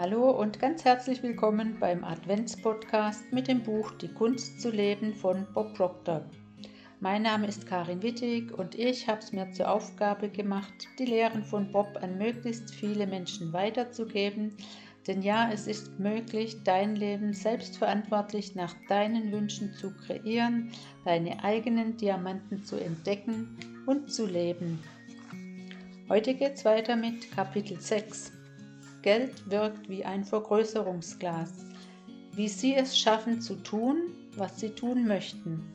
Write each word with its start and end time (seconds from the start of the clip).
Hallo 0.00 0.30
und 0.30 0.60
ganz 0.60 0.84
herzlich 0.84 1.24
willkommen 1.24 1.76
beim 1.80 2.04
Adventspodcast 2.04 3.32
mit 3.32 3.48
dem 3.48 3.64
Buch 3.64 3.90
Die 4.00 4.06
Kunst 4.06 4.60
zu 4.60 4.70
leben 4.70 5.12
von 5.12 5.44
Bob 5.52 5.74
Proctor. 5.74 6.24
Mein 7.00 7.22
Name 7.22 7.48
ist 7.48 7.66
Karin 7.66 8.00
Wittig 8.00 8.56
und 8.56 8.76
ich 8.76 9.08
habe 9.08 9.18
es 9.18 9.32
mir 9.32 9.50
zur 9.50 9.68
Aufgabe 9.68 10.28
gemacht, 10.28 10.72
die 11.00 11.04
Lehren 11.04 11.42
von 11.42 11.72
Bob 11.72 11.98
an 12.00 12.16
möglichst 12.16 12.72
viele 12.72 13.08
Menschen 13.08 13.52
weiterzugeben. 13.52 14.56
Denn 15.08 15.20
ja, 15.20 15.50
es 15.52 15.66
ist 15.66 15.98
möglich, 15.98 16.62
dein 16.62 16.94
Leben 16.94 17.32
selbstverantwortlich 17.32 18.54
nach 18.54 18.76
deinen 18.88 19.32
Wünschen 19.32 19.74
zu 19.74 19.92
kreieren, 19.92 20.70
deine 21.04 21.42
eigenen 21.42 21.96
Diamanten 21.96 22.62
zu 22.62 22.76
entdecken 22.76 23.58
und 23.86 24.12
zu 24.12 24.26
leben. 24.26 24.78
Heute 26.08 26.34
geht 26.34 26.54
es 26.54 26.64
weiter 26.64 26.94
mit 26.94 27.32
Kapitel 27.32 27.80
6 27.80 28.37
Geld 29.08 29.50
wirkt 29.50 29.88
wie 29.88 30.04
ein 30.04 30.22
Vergrößerungsglas, 30.22 31.64
wie 32.34 32.46
sie 32.46 32.74
es 32.74 32.98
schaffen 32.98 33.40
zu 33.40 33.54
tun, 33.54 34.02
was 34.36 34.60
sie 34.60 34.68
tun 34.68 35.06
möchten. 35.06 35.72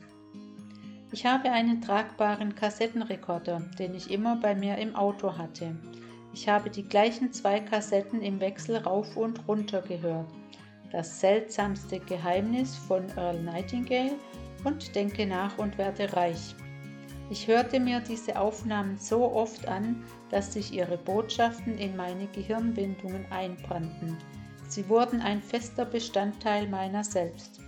Ich 1.10 1.26
habe 1.26 1.50
einen 1.50 1.82
tragbaren 1.82 2.54
Kassettenrekorder, 2.54 3.60
den 3.76 3.96
ich 3.96 4.12
immer 4.12 4.36
bei 4.36 4.54
mir 4.54 4.78
im 4.78 4.94
Auto 4.94 5.36
hatte. 5.36 5.74
Ich 6.32 6.48
habe 6.48 6.70
die 6.70 6.84
gleichen 6.84 7.32
zwei 7.32 7.58
Kassetten 7.58 8.22
im 8.22 8.38
Wechsel 8.38 8.76
rauf 8.76 9.16
und 9.16 9.48
runter 9.48 9.82
gehört. 9.82 10.28
Das 10.92 11.18
seltsamste 11.18 11.98
Geheimnis 11.98 12.76
von 12.76 13.04
Earl 13.16 13.42
Nightingale 13.42 14.14
und 14.62 14.94
Denke 14.94 15.26
nach 15.26 15.58
und 15.58 15.76
werde 15.76 16.12
reich 16.12 16.54
ich 17.30 17.46
hörte 17.48 17.80
mir 17.80 18.00
diese 18.00 18.38
Aufnahmen 18.38 18.98
so 18.98 19.32
oft 19.32 19.66
an, 19.66 20.04
dass 20.30 20.52
sich 20.52 20.72
ihre 20.72 20.98
Botschaften 20.98 21.78
in 21.78 21.96
meine 21.96 22.26
Gehirnwindungen 22.28 23.24
einbrannten. 23.30 24.18
Sie 24.68 24.88
wurden 24.88 25.20
ein 25.20 25.42
fester 25.42 25.84
Bestandteil 25.84 26.68
meiner 26.68 27.04
selbst. 27.04 27.60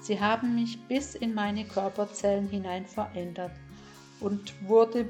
Sie 0.00 0.20
haben 0.20 0.54
mich 0.54 0.80
bis 0.88 1.14
in 1.14 1.34
meine 1.34 1.64
Körperzellen 1.64 2.48
hinein 2.48 2.86
verändert 2.86 3.52
und 4.20 4.52
wurde, 4.68 5.08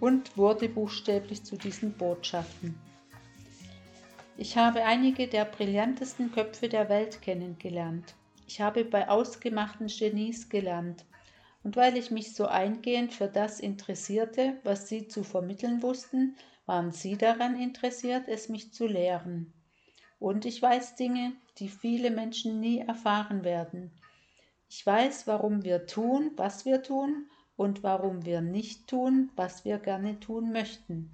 und 0.00 0.36
wurde 0.36 0.68
buchstäblich 0.68 1.42
zu 1.44 1.56
diesen 1.56 1.92
Botschaften. 1.92 2.78
Ich 4.38 4.56
habe 4.56 4.84
einige 4.84 5.28
der 5.28 5.46
brillantesten 5.46 6.30
Köpfe 6.30 6.68
der 6.68 6.88
Welt 6.88 7.22
kennengelernt. 7.22 8.14
Ich 8.46 8.60
habe 8.60 8.84
bei 8.84 9.08
ausgemachten 9.08 9.86
Genies 9.86 10.48
gelernt, 10.48 11.04
und 11.66 11.74
weil 11.74 11.96
ich 11.96 12.12
mich 12.12 12.32
so 12.32 12.46
eingehend 12.46 13.12
für 13.12 13.26
das 13.26 13.58
interessierte, 13.58 14.56
was 14.62 14.86
sie 14.86 15.08
zu 15.08 15.24
vermitteln 15.24 15.82
wussten, 15.82 16.36
waren 16.64 16.92
sie 16.92 17.16
daran 17.18 17.60
interessiert, 17.60 18.28
es 18.28 18.48
mich 18.48 18.72
zu 18.72 18.86
lehren. 18.86 19.52
Und 20.20 20.44
ich 20.44 20.62
weiß 20.62 20.94
Dinge, 20.94 21.32
die 21.58 21.68
viele 21.68 22.12
Menschen 22.12 22.60
nie 22.60 22.78
erfahren 22.78 23.42
werden. 23.42 23.90
Ich 24.68 24.86
weiß, 24.86 25.26
warum 25.26 25.64
wir 25.64 25.86
tun, 25.86 26.30
was 26.36 26.66
wir 26.66 26.84
tun 26.84 27.26
und 27.56 27.82
warum 27.82 28.24
wir 28.24 28.42
nicht 28.42 28.86
tun, 28.86 29.32
was 29.34 29.64
wir 29.64 29.78
gerne 29.78 30.20
tun 30.20 30.52
möchten. 30.52 31.10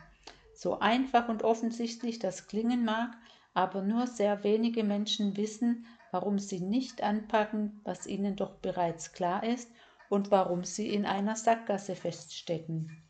So 0.55 0.81
einfach 0.81 1.31
und 1.31 1.45
offensichtlich 1.45 2.19
das 2.19 2.47
klingen 2.47 2.85
mag, 2.85 3.17
aber 3.55 3.81
nur 3.81 4.07
sehr 4.07 4.45
wenige 4.45 4.85
Menschen 4.85 5.35
wissen, 5.39 5.87
warum 6.11 6.39
sie 6.39 6.61
nicht 6.61 7.03
anpacken, 7.03 7.81
was 7.85 8.07
ihnen 8.07 8.37
doch 8.37 8.57
bereits 8.57 9.15
klar 9.15 9.45
ist 9.45 9.71
und 10.13 10.31
warum 10.31 10.63
sie 10.63 10.93
in 10.93 11.07
einer 11.07 11.37
Sackgasse 11.37 11.97
feststecken. 11.97 13.03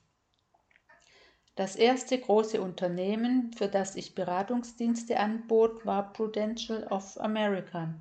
Das 1.56 1.75
erste 1.75 2.17
große 2.17 2.62
Unternehmen, 2.62 3.53
für 3.55 3.67
das 3.67 3.97
ich 3.97 4.14
Beratungsdienste 4.14 5.19
anbot, 5.19 5.84
war 5.84 6.12
Prudential 6.12 6.86
of 6.92 7.20
America. 7.20 7.92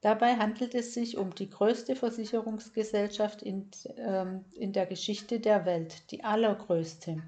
Dabei 0.00 0.36
handelt 0.36 0.74
es 0.74 0.94
sich 0.94 1.18
um 1.18 1.34
die 1.34 1.50
größte 1.50 1.94
Versicherungsgesellschaft 1.94 3.42
in, 3.42 3.70
ähm, 3.98 4.46
in 4.52 4.72
der 4.72 4.86
Geschichte 4.86 5.38
der 5.38 5.66
Welt, 5.66 6.10
die 6.10 6.24
allergrößte. 6.24 7.22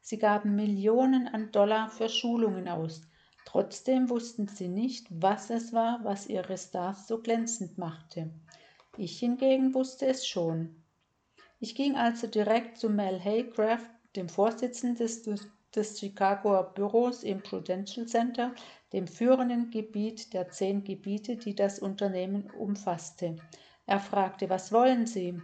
Sie 0.00 0.18
gaben 0.18 0.54
Millionen 0.54 1.26
an 1.26 1.50
Dollar 1.50 1.90
für 1.90 2.08
Schulungen 2.08 2.68
aus. 2.68 3.02
Trotzdem 3.44 4.08
wussten 4.08 4.46
sie 4.46 4.68
nicht, 4.68 5.08
was 5.10 5.50
es 5.50 5.72
war, 5.72 6.04
was 6.04 6.28
ihre 6.28 6.56
Stars 6.56 7.08
so 7.08 7.20
glänzend 7.20 7.78
machte. 7.78 8.30
Ich 8.98 9.18
hingegen 9.18 9.72
wusste 9.74 10.06
es 10.06 10.26
schon. 10.26 10.82
Ich 11.60 11.74
ging 11.74 11.96
also 11.96 12.26
direkt 12.26 12.76
zu 12.76 12.90
Mel 12.90 13.18
Haycraft, 13.18 13.88
dem 14.16 14.28
Vorsitzenden 14.28 14.96
des, 14.96 15.22
des 15.74 15.98
Chicagoer 15.98 16.74
Büros 16.74 17.22
im 17.22 17.42
Prudential 17.42 18.06
Center, 18.06 18.54
dem 18.92 19.06
führenden 19.06 19.70
Gebiet 19.70 20.34
der 20.34 20.50
zehn 20.50 20.84
Gebiete, 20.84 21.36
die 21.36 21.54
das 21.54 21.78
Unternehmen 21.78 22.50
umfasste. 22.50 23.36
Er 23.86 23.98
fragte, 23.98 24.50
was 24.50 24.72
wollen 24.72 25.06
Sie? 25.06 25.40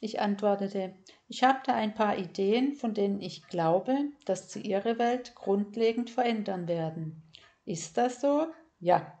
Ich 0.00 0.20
antwortete, 0.20 0.94
ich 1.28 1.42
habe 1.42 1.58
da 1.64 1.74
ein 1.74 1.94
paar 1.94 2.16
Ideen, 2.16 2.74
von 2.74 2.94
denen 2.94 3.20
ich 3.20 3.46
glaube, 3.48 3.94
dass 4.24 4.52
sie 4.52 4.60
Ihre 4.60 4.98
Welt 4.98 5.34
grundlegend 5.34 6.10
verändern 6.10 6.68
werden. 6.68 7.22
Ist 7.64 7.96
das 7.96 8.20
so? 8.20 8.46
Ja. 8.78 9.18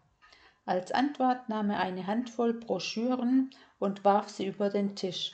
Als 0.66 0.90
Antwort 0.90 1.48
nahm 1.48 1.70
er 1.70 1.78
eine 1.78 2.08
Handvoll 2.08 2.52
Broschüren 2.52 3.50
und 3.78 4.04
warf 4.04 4.28
sie 4.28 4.46
über 4.46 4.68
den 4.68 4.96
Tisch. 4.96 5.32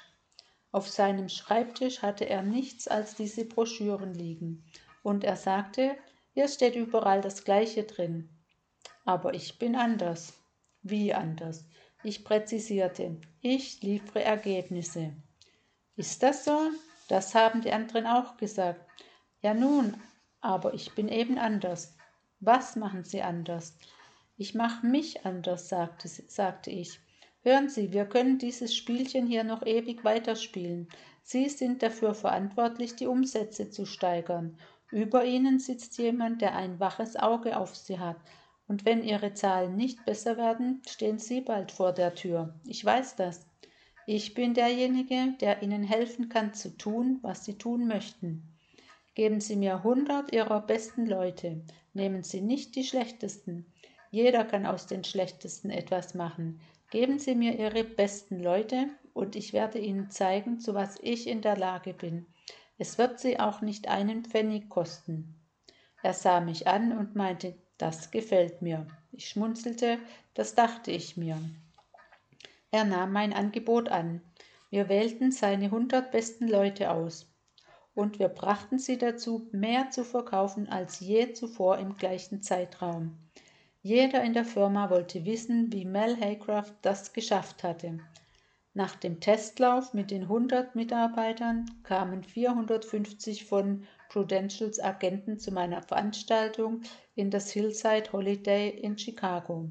Auf 0.72 0.88
seinem 0.88 1.30
Schreibtisch 1.30 2.02
hatte 2.02 2.28
er 2.28 2.42
nichts 2.42 2.86
als 2.86 3.14
diese 3.14 3.46
Broschüren 3.46 4.12
liegen, 4.12 4.62
und 5.02 5.24
er 5.24 5.36
sagte, 5.36 5.96
hier 6.34 6.48
steht 6.48 6.76
überall 6.76 7.22
das 7.22 7.44
gleiche 7.44 7.84
drin. 7.84 8.28
Aber 9.06 9.32
ich 9.32 9.58
bin 9.58 9.74
anders. 9.74 10.34
Wie 10.82 11.14
anders? 11.14 11.64
Ich 12.04 12.24
präzisierte, 12.24 13.16
ich 13.40 13.80
liefere 13.82 14.22
Ergebnisse. 14.22 15.14
Ist 15.96 16.22
das 16.22 16.44
so? 16.44 16.70
Das 17.08 17.34
haben 17.34 17.62
die 17.62 17.72
anderen 17.72 18.06
auch 18.06 18.36
gesagt. 18.36 18.84
Ja 19.40 19.54
nun, 19.54 19.96
aber 20.40 20.74
ich 20.74 20.94
bin 20.94 21.08
eben 21.08 21.38
anders. 21.38 21.94
Was 22.40 22.76
machen 22.76 23.04
Sie 23.04 23.22
anders? 23.22 23.76
Ich 24.42 24.56
mache 24.56 24.84
mich 24.84 25.24
anders, 25.24 25.68
sagte, 25.68 26.08
sagte 26.08 26.72
ich. 26.72 26.98
Hören 27.42 27.68
Sie, 27.68 27.92
wir 27.92 28.06
können 28.06 28.38
dieses 28.38 28.74
Spielchen 28.74 29.24
hier 29.24 29.44
noch 29.44 29.64
ewig 29.64 30.02
weiterspielen. 30.02 30.88
Sie 31.22 31.48
sind 31.48 31.80
dafür 31.80 32.12
verantwortlich, 32.12 32.96
die 32.96 33.06
Umsätze 33.06 33.70
zu 33.70 33.86
steigern. 33.86 34.58
Über 34.90 35.24
Ihnen 35.24 35.60
sitzt 35.60 35.96
jemand, 35.96 36.42
der 36.42 36.56
ein 36.56 36.80
waches 36.80 37.14
Auge 37.14 37.56
auf 37.56 37.76
Sie 37.76 38.00
hat. 38.00 38.16
Und 38.66 38.84
wenn 38.84 39.04
Ihre 39.04 39.32
Zahlen 39.32 39.76
nicht 39.76 40.04
besser 40.04 40.36
werden, 40.36 40.82
stehen 40.88 41.20
Sie 41.20 41.40
bald 41.40 41.70
vor 41.70 41.92
der 41.92 42.16
Tür. 42.16 42.52
Ich 42.66 42.84
weiß 42.84 43.14
das. 43.14 43.46
Ich 44.08 44.34
bin 44.34 44.54
derjenige, 44.54 45.36
der 45.40 45.62
Ihnen 45.62 45.84
helfen 45.84 46.28
kann 46.28 46.52
zu 46.52 46.76
tun, 46.76 47.20
was 47.22 47.44
Sie 47.44 47.58
tun 47.58 47.86
möchten. 47.86 48.42
Geben 49.14 49.40
Sie 49.40 49.54
mir 49.54 49.84
hundert 49.84 50.32
Ihrer 50.32 50.62
besten 50.62 51.06
Leute. 51.06 51.62
Nehmen 51.94 52.24
Sie 52.24 52.40
nicht 52.40 52.74
die 52.74 52.82
schlechtesten. 52.82 53.71
Jeder 54.12 54.44
kann 54.44 54.66
aus 54.66 54.86
den 54.86 55.04
schlechtesten 55.04 55.70
etwas 55.70 56.12
machen. 56.12 56.60
Geben 56.90 57.18
Sie 57.18 57.34
mir 57.34 57.58
Ihre 57.58 57.82
besten 57.82 58.40
Leute 58.40 58.90
und 59.14 59.36
ich 59.36 59.54
werde 59.54 59.78
Ihnen 59.78 60.10
zeigen, 60.10 60.60
zu 60.60 60.74
was 60.74 60.98
ich 61.00 61.26
in 61.26 61.40
der 61.40 61.56
Lage 61.56 61.94
bin. 61.94 62.26
Es 62.76 62.98
wird 62.98 63.20
Sie 63.20 63.40
auch 63.40 63.62
nicht 63.62 63.88
einen 63.88 64.26
Pfennig 64.26 64.68
kosten. 64.68 65.34
Er 66.02 66.12
sah 66.12 66.40
mich 66.40 66.66
an 66.66 66.96
und 66.96 67.16
meinte, 67.16 67.54
das 67.78 68.10
gefällt 68.10 68.60
mir. 68.60 68.86
Ich 69.12 69.30
schmunzelte, 69.30 69.98
das 70.34 70.54
dachte 70.54 70.90
ich 70.90 71.16
mir. 71.16 71.38
Er 72.70 72.84
nahm 72.84 73.12
mein 73.12 73.32
Angebot 73.32 73.88
an. 73.88 74.20
Wir 74.68 74.90
wählten 74.90 75.32
seine 75.32 75.70
hundert 75.70 76.10
besten 76.10 76.48
Leute 76.48 76.90
aus. 76.90 77.32
Und 77.94 78.18
wir 78.18 78.28
brachten 78.28 78.78
sie 78.78 78.98
dazu, 78.98 79.48
mehr 79.52 79.88
zu 79.88 80.04
verkaufen 80.04 80.68
als 80.68 81.00
je 81.00 81.32
zuvor 81.32 81.78
im 81.78 81.96
gleichen 81.96 82.42
Zeitraum. 82.42 83.16
Jeder 83.84 84.22
in 84.22 84.32
der 84.32 84.44
Firma 84.44 84.90
wollte 84.90 85.24
wissen, 85.24 85.72
wie 85.72 85.84
Mel 85.84 86.16
Haycraft 86.16 86.72
das 86.82 87.12
geschafft 87.12 87.64
hatte. 87.64 87.98
Nach 88.74 88.94
dem 88.94 89.18
Testlauf 89.18 89.92
mit 89.92 90.12
den 90.12 90.22
100 90.22 90.76
Mitarbeitern 90.76 91.66
kamen 91.82 92.22
450 92.22 93.44
von 93.44 93.84
Prudentials 94.08 94.78
Agenten 94.78 95.40
zu 95.40 95.50
meiner 95.50 95.82
Veranstaltung 95.82 96.82
in 97.16 97.30
das 97.30 97.50
Hillside 97.50 98.12
Holiday 98.12 98.70
in 98.70 98.96
Chicago. 98.96 99.68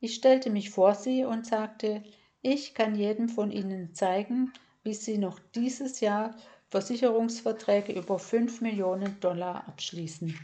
Ich 0.00 0.14
stellte 0.14 0.50
mich 0.50 0.68
vor 0.68 0.94
sie 0.94 1.24
und 1.24 1.46
sagte, 1.46 2.02
ich 2.42 2.74
kann 2.74 2.94
jedem 2.94 3.30
von 3.30 3.50
Ihnen 3.50 3.94
zeigen, 3.94 4.52
wie 4.82 4.94
Sie 4.94 5.16
noch 5.16 5.38
dieses 5.54 6.00
Jahr 6.00 6.36
Versicherungsverträge 6.68 7.92
über 7.92 8.18
5 8.18 8.60
Millionen 8.60 9.18
Dollar 9.20 9.66
abschließen. 9.66 10.38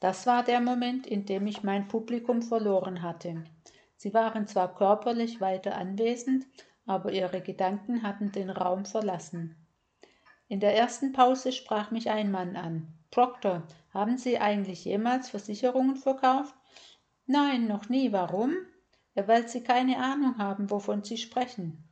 Das 0.00 0.26
war 0.26 0.42
der 0.42 0.60
Moment, 0.60 1.06
in 1.06 1.26
dem 1.26 1.46
ich 1.46 1.62
mein 1.62 1.86
Publikum 1.86 2.42
verloren 2.42 3.02
hatte. 3.02 3.44
Sie 3.96 4.14
waren 4.14 4.46
zwar 4.46 4.74
körperlich 4.74 5.42
weiter 5.42 5.76
anwesend, 5.76 6.46
aber 6.86 7.12
ihre 7.12 7.42
Gedanken 7.42 8.02
hatten 8.02 8.32
den 8.32 8.48
Raum 8.48 8.86
verlassen. 8.86 9.56
In 10.48 10.58
der 10.58 10.74
ersten 10.74 11.12
Pause 11.12 11.52
sprach 11.52 11.90
mich 11.90 12.10
ein 12.10 12.30
Mann 12.30 12.56
an. 12.56 12.88
Proctor, 13.10 13.62
haben 13.92 14.16
Sie 14.16 14.38
eigentlich 14.38 14.84
jemals 14.84 15.28
Versicherungen 15.28 15.96
verkauft? 15.96 16.54
Nein, 17.26 17.66
noch 17.68 17.88
nie. 17.88 18.10
Warum? 18.10 18.54
Ja, 19.14 19.28
weil 19.28 19.48
Sie 19.48 19.62
keine 19.62 19.98
Ahnung 19.98 20.38
haben, 20.38 20.70
wovon 20.70 21.04
Sie 21.04 21.18
sprechen. 21.18 21.84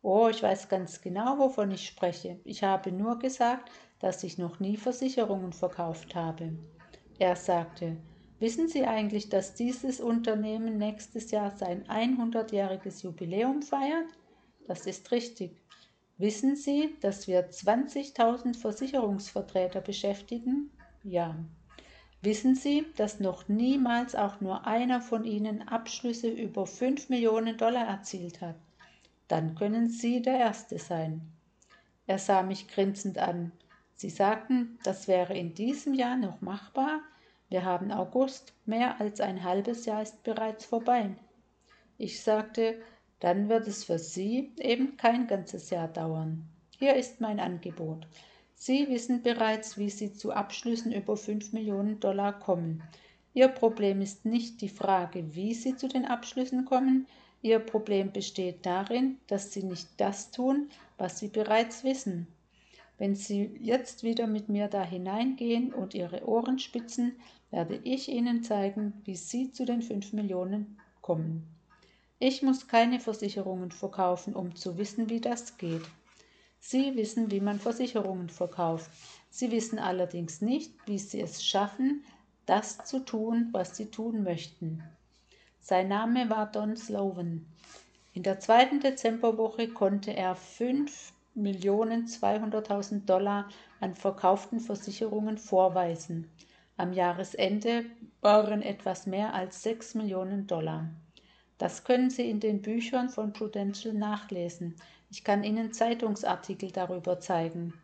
Oh, 0.00 0.28
ich 0.28 0.42
weiß 0.42 0.68
ganz 0.68 1.00
genau, 1.00 1.38
wovon 1.38 1.70
ich 1.70 1.86
spreche. 1.86 2.40
Ich 2.44 2.64
habe 2.64 2.90
nur 2.90 3.18
gesagt, 3.18 3.70
dass 4.00 4.24
ich 4.24 4.38
noch 4.38 4.60
nie 4.60 4.76
Versicherungen 4.76 5.52
verkauft 5.52 6.14
habe. 6.14 6.58
Er 7.18 7.36
sagte, 7.36 7.96
wissen 8.40 8.68
Sie 8.68 8.84
eigentlich, 8.84 9.28
dass 9.28 9.54
dieses 9.54 10.00
Unternehmen 10.00 10.78
nächstes 10.78 11.30
Jahr 11.30 11.50
sein 11.52 11.84
100-jähriges 11.86 13.04
Jubiläum 13.04 13.62
feiert? 13.62 14.08
Das 14.66 14.86
ist 14.86 15.10
richtig. 15.10 15.52
Wissen 16.16 16.56
Sie, 16.56 16.96
dass 17.00 17.26
wir 17.26 17.50
20.000 17.50 18.56
Versicherungsvertreter 18.56 19.80
beschäftigen? 19.80 20.70
Ja. 21.02 21.36
Wissen 22.22 22.54
Sie, 22.54 22.86
dass 22.96 23.20
noch 23.20 23.48
niemals 23.48 24.14
auch 24.14 24.40
nur 24.40 24.66
einer 24.66 25.00
von 25.00 25.24
Ihnen 25.24 25.68
Abschlüsse 25.68 26.28
über 26.28 26.66
5 26.66 27.10
Millionen 27.10 27.56
Dollar 27.56 27.86
erzielt 27.86 28.40
hat? 28.40 28.56
Dann 29.28 29.54
können 29.54 29.88
Sie 29.88 30.22
der 30.22 30.38
Erste 30.38 30.78
sein. 30.78 31.20
Er 32.06 32.18
sah 32.18 32.42
mich 32.42 32.68
grinsend 32.68 33.18
an. 33.18 33.52
Sie 33.96 34.10
sagten, 34.10 34.78
das 34.82 35.08
wäre 35.08 35.36
in 35.36 35.54
diesem 35.54 35.94
Jahr 35.94 36.16
noch 36.16 36.40
machbar? 36.40 37.00
Wir 37.48 37.64
haben 37.64 37.92
August, 37.92 38.52
mehr 38.66 39.00
als 39.00 39.20
ein 39.20 39.44
halbes 39.44 39.86
Jahr 39.86 40.02
ist 40.02 40.22
bereits 40.24 40.64
vorbei. 40.64 41.14
Ich 41.98 42.22
sagte, 42.22 42.80
dann 43.20 43.48
wird 43.48 43.68
es 43.68 43.84
für 43.84 43.98
Sie 43.98 44.52
eben 44.58 44.96
kein 44.96 45.26
ganzes 45.26 45.70
Jahr 45.70 45.88
dauern. 45.88 46.44
Hier 46.78 46.96
ist 46.96 47.20
mein 47.20 47.38
Angebot. 47.38 48.06
Sie 48.54 48.88
wissen 48.88 49.22
bereits, 49.22 49.78
wie 49.78 49.90
Sie 49.90 50.12
zu 50.12 50.32
Abschlüssen 50.32 50.92
über 50.92 51.16
5 51.16 51.52
Millionen 51.52 52.00
Dollar 52.00 52.38
kommen. 52.38 52.82
Ihr 53.32 53.48
Problem 53.48 54.00
ist 54.00 54.24
nicht 54.24 54.60
die 54.60 54.68
Frage, 54.68 55.34
wie 55.34 55.54
Sie 55.54 55.76
zu 55.76 55.88
den 55.88 56.04
Abschlüssen 56.04 56.64
kommen, 56.64 57.06
Ihr 57.42 57.58
Problem 57.58 58.10
besteht 58.10 58.64
darin, 58.64 59.18
dass 59.26 59.52
Sie 59.52 59.62
nicht 59.62 59.88
das 59.98 60.30
tun, 60.30 60.70
was 60.96 61.18
Sie 61.18 61.28
bereits 61.28 61.84
wissen. 61.84 62.26
Wenn 62.98 63.14
Sie 63.16 63.50
jetzt 63.60 64.02
wieder 64.04 64.26
mit 64.26 64.48
mir 64.48 64.68
da 64.68 64.82
hineingehen 64.82 65.74
und 65.74 65.94
Ihre 65.94 66.26
Ohren 66.28 66.58
spitzen, 66.58 67.16
werde 67.50 67.80
ich 67.82 68.08
Ihnen 68.08 68.42
zeigen, 68.42 68.92
wie 69.04 69.16
Sie 69.16 69.52
zu 69.52 69.64
den 69.64 69.82
5 69.82 70.12
Millionen 70.12 70.78
kommen. 71.00 71.46
Ich 72.18 72.42
muss 72.42 72.68
keine 72.68 73.00
Versicherungen 73.00 73.72
verkaufen, 73.72 74.34
um 74.34 74.54
zu 74.54 74.78
wissen, 74.78 75.10
wie 75.10 75.20
das 75.20 75.58
geht. 75.58 75.82
Sie 76.60 76.96
wissen, 76.96 77.30
wie 77.30 77.40
man 77.40 77.60
Versicherungen 77.60 78.30
verkauft. 78.30 78.90
Sie 79.28 79.50
wissen 79.50 79.78
allerdings 79.78 80.40
nicht, 80.40 80.72
wie 80.86 80.98
Sie 80.98 81.20
es 81.20 81.44
schaffen, 81.44 82.04
das 82.46 82.78
zu 82.84 83.00
tun, 83.00 83.48
was 83.52 83.76
Sie 83.76 83.86
tun 83.86 84.22
möchten. 84.22 84.82
Sein 85.60 85.88
Name 85.88 86.30
war 86.30 86.50
Don 86.50 86.76
Sloven. 86.76 87.46
In 88.12 88.22
der 88.22 88.38
zweiten 88.38 88.80
Dezemberwoche 88.80 89.68
konnte 89.68 90.16
er 90.16 90.36
5.200.000 91.36 93.06
Dollar 93.06 93.48
an 93.80 93.94
verkauften 93.94 94.60
Versicherungen 94.60 95.38
vorweisen. 95.38 96.30
Am 96.76 96.92
Jahresende 96.92 97.86
waren 98.20 98.62
etwas 98.62 99.06
mehr 99.06 99.34
als 99.34 99.62
6 99.62 99.94
Millionen 99.94 100.46
Dollar. 100.46 100.88
Das 101.58 101.84
können 101.84 102.10
Sie 102.10 102.28
in 102.28 102.40
den 102.40 102.62
Büchern 102.62 103.08
von 103.08 103.32
Prudential 103.32 103.94
nachlesen. 103.94 104.76
Ich 105.10 105.22
kann 105.22 105.44
Ihnen 105.44 105.72
Zeitungsartikel 105.72 106.72
darüber 106.72 107.20
zeigen. 107.20 107.74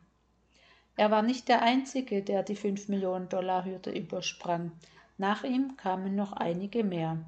Er 0.97 1.11
war 1.11 1.23
nicht 1.23 1.49
der 1.49 1.63
Einzige, 1.63 2.23
der 2.23 2.43
die 2.43 2.57
5 2.57 2.89
Millionen 2.89 3.29
Dollar 3.29 3.65
Hürde 3.65 3.91
übersprang. 3.91 4.73
Nach 5.19 5.45
ihm 5.45 5.77
kamen 5.77 6.15
noch 6.15 6.33
einige 6.33 6.83
mehr. 6.83 7.19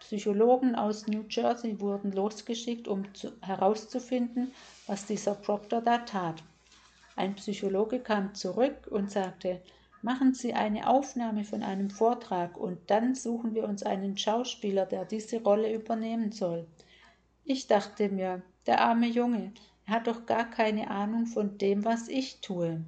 Psychologen 0.00 0.74
aus 0.74 1.06
New 1.06 1.24
Jersey 1.28 1.80
wurden 1.80 2.12
losgeschickt, 2.12 2.86
um 2.88 3.14
zu, 3.14 3.32
herauszufinden, 3.42 4.52
was 4.86 5.06
dieser 5.06 5.34
Proctor 5.34 5.80
da 5.80 5.98
tat. 5.98 6.42
Ein 7.16 7.34
Psychologe 7.34 8.00
kam 8.00 8.34
zurück 8.34 8.88
und 8.90 9.10
sagte, 9.10 9.60
machen 10.02 10.34
Sie 10.34 10.52
eine 10.52 10.88
Aufnahme 10.88 11.44
von 11.44 11.62
einem 11.62 11.90
Vortrag 11.90 12.56
und 12.56 12.78
dann 12.88 13.14
suchen 13.14 13.54
wir 13.54 13.64
uns 13.64 13.82
einen 13.82 14.16
Schauspieler, 14.16 14.86
der 14.86 15.04
diese 15.04 15.42
Rolle 15.42 15.72
übernehmen 15.72 16.30
soll. 16.30 16.66
Ich 17.44 17.66
dachte 17.66 18.08
mir, 18.08 18.42
der 18.66 18.80
arme 18.82 19.06
Junge, 19.06 19.52
er 19.86 19.94
hat 19.94 20.06
doch 20.08 20.26
gar 20.26 20.50
keine 20.50 20.90
Ahnung 20.90 21.26
von 21.26 21.58
dem, 21.58 21.84
was 21.84 22.08
ich 22.08 22.40
tue. 22.40 22.84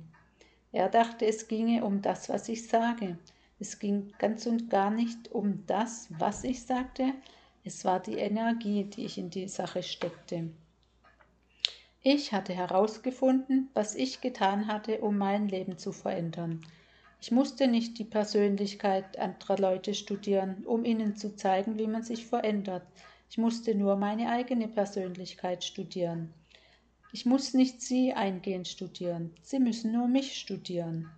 Er 0.73 0.89
dachte, 0.89 1.27
es 1.27 1.49
ginge 1.49 1.85
um 1.85 2.03
das, 2.03 2.29
was 2.29 2.49
ich 2.49 2.69
sage. 2.69 3.17
Es 3.61 3.79
ging 3.79 4.13
ganz 4.19 4.47
und 4.47 4.71
gar 4.71 4.91
nicht 4.91 5.33
um 5.33 5.65
das, 5.67 6.09
was 6.19 6.45
ich 6.45 6.63
sagte, 6.63 7.13
es 7.65 7.85
war 7.85 8.01
die 8.01 8.17
Energie, 8.17 8.85
die 8.85 9.05
ich 9.05 9.19
in 9.19 9.31
die 9.31 9.49
Sache 9.49 9.83
steckte. 9.83 10.51
Ich 12.03 12.33
hatte 12.33 12.55
herausgefunden, 12.55 13.69
was 13.75 13.97
ich 13.97 14.21
getan 14.21 14.69
hatte, 14.69 15.01
um 15.01 15.19
mein 15.19 15.49
Leben 15.49 15.77
zu 15.77 15.91
verändern. 15.93 16.65
Ich 17.21 17.33
musste 17.33 17.67
nicht 17.67 17.99
die 17.99 18.05
Persönlichkeit 18.05 19.19
anderer 19.19 19.59
Leute 19.59 19.93
studieren, 19.93 20.65
um 20.65 20.85
ihnen 20.85 21.17
zu 21.17 21.35
zeigen, 21.35 21.77
wie 21.77 21.89
man 21.89 22.05
sich 22.05 22.27
verändert. 22.27 22.87
Ich 23.29 23.39
musste 23.39 23.75
nur 23.75 23.97
meine 23.97 24.31
eigene 24.31 24.69
Persönlichkeit 24.69 25.65
studieren. 25.65 26.33
Ich 27.13 27.27
muss 27.27 27.55
nicht 27.55 27.83
Sie 27.83 28.13
eingehend 28.13 28.69
studieren, 28.69 29.35
Sie 29.43 29.59
müssen 29.59 29.93
nur 29.93 30.07
mich 30.07 30.39
studieren. 30.39 31.11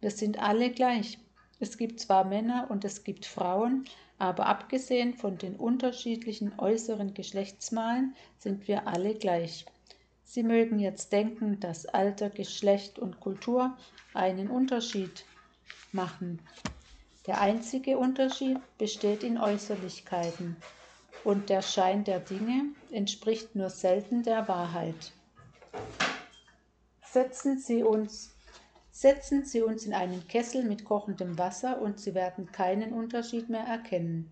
Wir 0.00 0.12
sind 0.12 0.38
alle 0.38 0.70
gleich, 0.70 1.18
es 1.60 1.76
gibt 1.76 2.00
zwar 2.00 2.24
Männer 2.24 2.66
und 2.70 2.84
es 2.84 3.04
gibt 3.04 3.26
Frauen, 3.26 3.84
aber 4.18 4.46
abgesehen 4.46 5.14
von 5.14 5.38
den 5.38 5.56
unterschiedlichen 5.56 6.58
äußeren 6.58 7.14
Geschlechtsmalen 7.14 8.14
sind 8.38 8.66
wir 8.66 8.88
alle 8.88 9.14
gleich. 9.14 9.66
Sie 10.24 10.42
mögen 10.42 10.78
jetzt 10.78 11.12
denken, 11.12 11.60
dass 11.60 11.86
Alter, 11.86 12.30
Geschlecht 12.30 12.98
und 12.98 13.20
Kultur 13.20 13.76
einen 14.14 14.48
Unterschied 14.48 15.24
machen. 15.92 16.40
Der 17.26 17.40
einzige 17.40 17.98
Unterschied 17.98 18.58
besteht 18.78 19.22
in 19.22 19.38
Äußerlichkeiten 19.38 20.56
und 21.24 21.50
der 21.50 21.62
Schein 21.62 22.04
der 22.04 22.20
Dinge 22.20 22.64
entspricht 22.90 23.54
nur 23.54 23.70
selten 23.70 24.22
der 24.22 24.48
Wahrheit. 24.48 25.12
Setzen 27.02 27.58
Sie 27.58 27.82
uns 27.82 28.32
Setzen 28.92 29.44
Sie 29.44 29.62
uns 29.62 29.86
in 29.86 29.94
einen 29.94 30.26
Kessel 30.26 30.64
mit 30.64 30.84
kochendem 30.84 31.38
Wasser 31.38 31.80
und 31.80 32.00
Sie 32.00 32.14
werden 32.14 32.50
keinen 32.50 32.92
Unterschied 32.92 33.48
mehr 33.48 33.64
erkennen. 33.64 34.28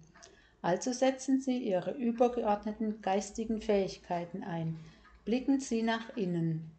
Also 0.62 0.93
setzen 0.93 1.41
Sie 1.41 1.59
Ihre 1.59 1.93
übergeordneten 1.93 3.00
geistigen 3.00 3.62
Fähigkeiten 3.62 4.43
ein. 4.43 4.77
Blicken 5.25 5.61
Sie 5.61 5.83
nach 5.83 6.17
innen. 6.17 6.71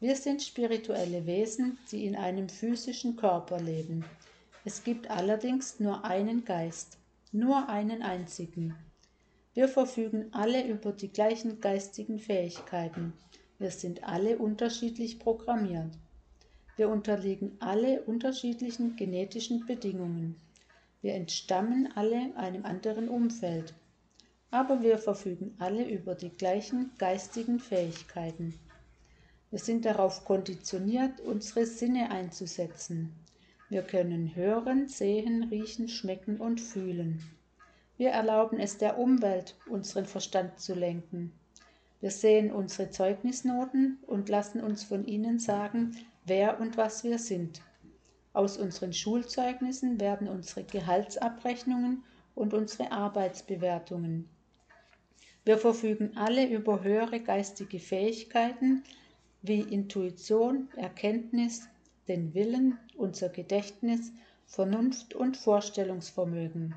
Wir 0.00 0.16
sind 0.16 0.42
spirituelle 0.42 1.24
Wesen, 1.24 1.78
die 1.90 2.04
in 2.04 2.16
einem 2.16 2.48
physischen 2.48 3.16
Körper 3.16 3.60
leben. 3.60 4.04
Es 4.64 4.82
gibt 4.82 5.08
allerdings 5.08 5.78
nur 5.78 6.04
einen 6.04 6.44
Geist, 6.44 6.98
nur 7.32 7.68
einen 7.68 8.02
einzigen. 8.02 8.74
Wir 9.54 9.68
verfügen 9.68 10.26
alle 10.32 10.66
über 10.66 10.90
die 10.90 11.12
gleichen 11.12 11.60
geistigen 11.60 12.18
Fähigkeiten. 12.18 13.12
Wir 13.58 13.70
sind 13.70 14.02
alle 14.02 14.38
unterschiedlich 14.38 15.20
programmiert. 15.20 15.92
Wir 16.76 16.88
unterliegen 16.88 17.56
alle 17.60 18.02
unterschiedlichen 18.02 18.96
genetischen 18.96 19.64
Bedingungen. 19.66 20.36
Wir 21.02 21.14
entstammen 21.14 21.88
alle 21.94 22.36
einem 22.36 22.64
anderen 22.64 23.08
Umfeld. 23.08 23.74
Aber 24.50 24.82
wir 24.82 24.98
verfügen 24.98 25.54
alle 25.58 25.88
über 25.88 26.14
die 26.14 26.30
gleichen 26.30 26.90
geistigen 26.98 27.60
Fähigkeiten. 27.60 28.58
Wir 29.50 29.58
sind 29.60 29.84
darauf 29.84 30.24
konditioniert, 30.24 31.20
unsere 31.20 31.66
Sinne 31.66 32.10
einzusetzen. 32.10 33.12
Wir 33.68 33.82
können 33.82 34.34
hören, 34.34 34.88
sehen, 34.88 35.44
riechen, 35.44 35.88
schmecken 35.88 36.38
und 36.38 36.60
fühlen. 36.60 37.22
Wir 37.96 38.10
erlauben 38.10 38.58
es 38.58 38.78
der 38.78 38.98
Umwelt, 38.98 39.56
unseren 39.68 40.06
Verstand 40.06 40.58
zu 40.58 40.74
lenken. 40.74 41.32
Wir 42.00 42.10
sehen 42.10 42.52
unsere 42.52 42.90
Zeugnisnoten 42.90 43.98
und 44.06 44.28
lassen 44.28 44.60
uns 44.60 44.82
von 44.82 45.06
ihnen 45.06 45.38
sagen, 45.38 45.96
wer 46.24 46.60
und 46.60 46.76
was 46.76 47.04
wir 47.04 47.18
sind. 47.18 47.60
Aus 48.32 48.56
unseren 48.56 48.92
Schulzeugnissen 48.92 50.00
werden 50.00 50.28
unsere 50.28 50.64
Gehaltsabrechnungen 50.64 52.02
und 52.34 52.52
unsere 52.52 52.90
Arbeitsbewertungen. 52.90 54.28
Wir 55.44 55.58
verfügen 55.58 56.16
alle 56.16 56.48
über 56.48 56.82
höhere 56.82 57.20
geistige 57.20 57.78
Fähigkeiten 57.78 58.82
wie 59.42 59.60
Intuition, 59.60 60.68
Erkenntnis, 60.74 61.68
den 62.08 62.34
Willen, 62.34 62.78
unser 62.96 63.28
Gedächtnis, 63.28 64.10
Vernunft 64.46 65.14
und 65.14 65.36
Vorstellungsvermögen. 65.36 66.74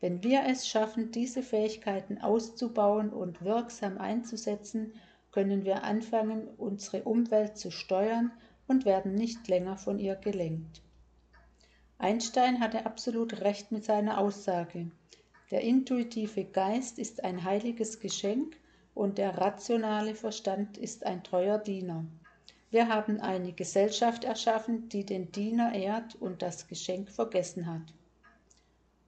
Wenn 0.00 0.22
wir 0.22 0.44
es 0.46 0.66
schaffen, 0.66 1.10
diese 1.10 1.42
Fähigkeiten 1.42 2.18
auszubauen 2.18 3.10
und 3.10 3.44
wirksam 3.44 3.98
einzusetzen, 3.98 4.94
können 5.30 5.64
wir 5.64 5.84
anfangen, 5.84 6.48
unsere 6.56 7.02
Umwelt 7.02 7.58
zu 7.58 7.70
steuern 7.70 8.32
und 8.68 8.84
werden 8.84 9.14
nicht 9.14 9.48
länger 9.48 9.76
von 9.76 9.98
ihr 9.98 10.14
gelenkt. 10.14 10.82
Einstein 11.98 12.60
hatte 12.60 12.86
absolut 12.86 13.40
recht 13.40 13.72
mit 13.72 13.84
seiner 13.84 14.18
Aussage. 14.18 14.90
Der 15.50 15.62
intuitive 15.62 16.44
Geist 16.44 16.98
ist 16.98 17.24
ein 17.24 17.42
heiliges 17.42 17.98
Geschenk 17.98 18.56
und 18.94 19.18
der 19.18 19.36
rationale 19.38 20.14
Verstand 20.14 20.78
ist 20.78 21.04
ein 21.04 21.24
treuer 21.24 21.58
Diener. 21.58 22.04
Wir 22.70 22.88
haben 22.88 23.20
eine 23.20 23.52
Gesellschaft 23.52 24.24
erschaffen, 24.24 24.88
die 24.90 25.04
den 25.04 25.32
Diener 25.32 25.74
ehrt 25.74 26.14
und 26.16 26.42
das 26.42 26.68
Geschenk 26.68 27.10
vergessen 27.10 27.66
hat. 27.66 27.94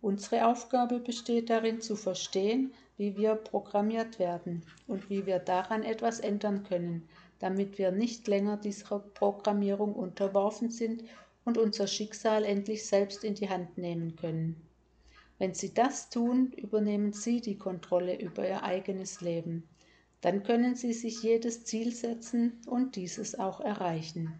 Unsere 0.00 0.47
Aufgabe 0.47 0.99
besteht 0.99 1.50
darin 1.50 1.83
zu 1.83 1.95
verstehen, 1.95 2.73
wie 2.97 3.17
wir 3.17 3.35
programmiert 3.35 4.19
werden 4.19 4.62
und 4.87 5.11
wie 5.11 5.26
wir 5.26 5.38
daran 5.38 5.83
etwas 5.83 6.21
ändern 6.21 6.64
können, 6.64 7.07
damit 7.40 7.78
wir 7.78 7.90
nicht 7.90 8.28
länger 8.28 8.56
dieser 8.56 9.00
Programmierung 9.00 9.94
unterworfen 9.94 10.70
sind 10.70 11.04
und 11.44 11.59
unser 11.59 11.87
Schicksal 11.87 12.44
endlich 12.44 12.87
selbst 12.87 13.25
in 13.25 13.35
die 13.35 13.49
Hand 13.49 13.76
nehmen 13.76 14.14
können. 14.16 14.56
Wenn 15.38 15.54
Sie 15.54 15.73
das 15.73 16.11
tun, 16.11 16.52
übernehmen 16.52 17.12
Sie 17.14 17.40
die 17.40 17.56
Kontrolle 17.56 18.20
über 18.20 18.47
Ihr 18.47 18.62
eigenes 18.62 19.23
Leben. 19.23 19.66
Dann 20.20 20.42
können 20.42 20.75
Sie 20.75 20.92
sich 20.92 21.23
jedes 21.23 21.64
Ziel 21.64 21.92
setzen 21.94 22.61
und 22.66 22.94
dieses 22.94 23.38
auch 23.38 23.61
erreichen. 23.61 24.35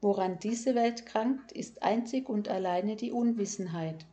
Woran 0.00 0.40
diese 0.40 0.74
Welt 0.74 1.06
krankt, 1.06 1.52
ist 1.52 1.84
einzig 1.84 2.28
und 2.28 2.48
alleine 2.48 2.96
die 2.96 3.12
Unwissenheit. 3.12 4.04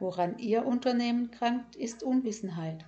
Woran 0.00 0.38
Ihr 0.38 0.66
Unternehmen 0.66 1.30
krankt, 1.30 1.76
ist 1.76 2.02
Unwissenheit. 2.02 2.84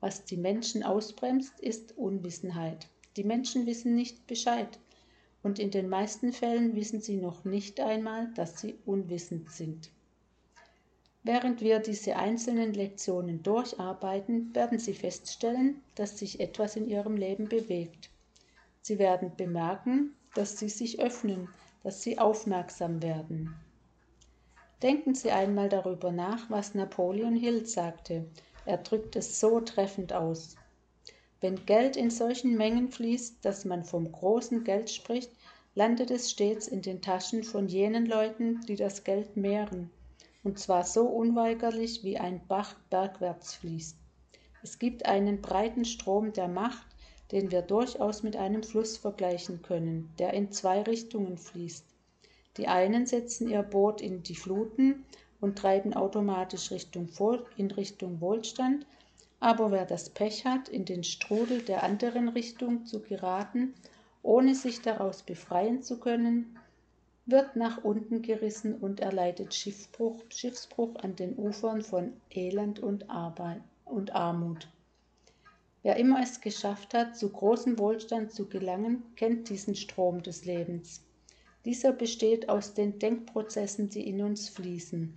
Was 0.00 0.24
die 0.24 0.36
Menschen 0.36 0.82
ausbremst, 0.82 1.60
ist 1.60 1.96
Unwissenheit. 1.96 2.88
Die 3.16 3.24
Menschen 3.24 3.66
wissen 3.66 3.94
nicht 3.94 4.26
Bescheid 4.26 4.78
und 5.42 5.58
in 5.58 5.70
den 5.70 5.88
meisten 5.88 6.32
Fällen 6.32 6.76
wissen 6.76 7.00
sie 7.00 7.16
noch 7.16 7.44
nicht 7.44 7.80
einmal, 7.80 8.32
dass 8.34 8.60
sie 8.60 8.76
unwissend 8.86 9.50
sind. 9.50 9.90
Während 11.22 11.60
wir 11.60 11.80
diese 11.80 12.16
einzelnen 12.16 12.72
Lektionen 12.72 13.42
durcharbeiten, 13.42 14.54
werden 14.54 14.78
Sie 14.78 14.94
feststellen, 14.94 15.82
dass 15.94 16.18
sich 16.18 16.40
etwas 16.40 16.76
in 16.76 16.88
Ihrem 16.88 17.16
Leben 17.16 17.46
bewegt. 17.46 18.08
Sie 18.80 18.98
werden 18.98 19.32
bemerken, 19.36 20.14
dass 20.34 20.58
Sie 20.58 20.70
sich 20.70 20.98
öffnen, 20.98 21.48
dass 21.82 22.02
Sie 22.02 22.18
aufmerksam 22.18 23.02
werden. 23.02 23.54
Denken 24.82 25.14
Sie 25.14 25.30
einmal 25.30 25.68
darüber 25.68 26.10
nach, 26.10 26.48
was 26.48 26.74
Napoleon 26.74 27.36
Hill 27.36 27.66
sagte. 27.66 28.24
Er 28.64 28.78
drückt 28.78 29.14
es 29.14 29.40
so 29.40 29.60
treffend 29.60 30.14
aus. 30.14 30.56
Wenn 31.40 31.64
Geld 31.64 31.96
in 31.96 32.10
solchen 32.10 32.56
Mengen 32.56 32.88
fließt, 32.88 33.44
dass 33.44 33.64
man 33.64 33.84
vom 33.84 34.12
großen 34.12 34.62
Geld 34.62 34.90
spricht, 34.90 35.30
landet 35.74 36.10
es 36.10 36.30
stets 36.30 36.68
in 36.68 36.82
den 36.82 37.00
Taschen 37.00 37.44
von 37.44 37.66
jenen 37.66 38.04
Leuten, 38.06 38.60
die 38.68 38.76
das 38.76 39.04
Geld 39.04 39.36
mehren, 39.36 39.90
und 40.44 40.58
zwar 40.58 40.84
so 40.84 41.06
unweigerlich 41.06 42.04
wie 42.04 42.18
ein 42.18 42.40
Bach 42.46 42.74
bergwärts 42.90 43.54
fließt. 43.54 43.96
Es 44.62 44.78
gibt 44.78 45.06
einen 45.06 45.40
breiten 45.40 45.86
Strom 45.86 46.32
der 46.34 46.48
Macht, 46.48 46.86
den 47.32 47.50
wir 47.50 47.62
durchaus 47.62 48.22
mit 48.22 48.36
einem 48.36 48.62
Fluss 48.62 48.98
vergleichen 48.98 49.62
können, 49.62 50.12
der 50.18 50.34
in 50.34 50.50
zwei 50.50 50.82
Richtungen 50.82 51.38
fließt. 51.38 51.86
Die 52.56 52.68
einen 52.68 53.06
setzen 53.06 53.48
ihr 53.48 53.62
Boot 53.62 54.00
in 54.02 54.22
die 54.22 54.34
Fluten 54.34 55.06
und 55.40 55.56
treiben 55.56 55.94
automatisch 55.94 56.70
Richtung, 56.70 57.08
in 57.56 57.70
Richtung 57.70 58.20
Wohlstand, 58.20 58.84
aber 59.40 59.70
wer 59.70 59.86
das 59.86 60.10
Pech 60.10 60.44
hat, 60.44 60.68
in 60.68 60.84
den 60.84 61.02
Strudel 61.02 61.62
der 61.62 61.82
anderen 61.82 62.28
Richtung 62.28 62.84
zu 62.84 63.00
geraten, 63.00 63.74
ohne 64.22 64.54
sich 64.54 64.82
daraus 64.82 65.22
befreien 65.22 65.82
zu 65.82 65.98
können, 65.98 66.58
wird 67.24 67.56
nach 67.56 67.82
unten 67.82 68.22
gerissen 68.22 68.74
und 68.74 69.00
erleidet 69.00 69.54
Schiffbruch, 69.54 70.22
Schiffsbruch 70.28 70.96
an 70.96 71.16
den 71.16 71.36
Ufern 71.36 71.80
von 71.80 72.12
Elend 72.30 72.80
und, 72.80 73.08
Arbeit 73.08 73.62
und 73.86 74.14
Armut. 74.14 74.68
Wer 75.82 75.96
immer 75.96 76.22
es 76.22 76.42
geschafft 76.42 76.92
hat, 76.92 77.16
zu 77.16 77.30
großem 77.30 77.78
Wohlstand 77.78 78.32
zu 78.32 78.46
gelangen, 78.46 79.02
kennt 79.16 79.48
diesen 79.48 79.74
Strom 79.74 80.22
des 80.22 80.44
Lebens. 80.44 81.02
Dieser 81.64 81.92
besteht 81.92 82.48
aus 82.50 82.74
den 82.74 82.98
Denkprozessen, 82.98 83.88
die 83.88 84.06
in 84.06 84.22
uns 84.22 84.50
fließen. 84.50 85.14